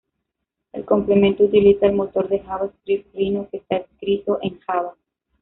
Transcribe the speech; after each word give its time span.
El 0.73 0.83
complemento 0.83 1.43
utiliza 1.43 1.85
el 1.85 1.93
motor 1.93 2.27
de 2.27 2.39
JavaScript 2.39 3.13
Rhino, 3.13 3.47
que 3.51 3.57
está 3.57 3.75
escrito 3.77 4.39
en 4.41 4.57
Java. 4.61 4.95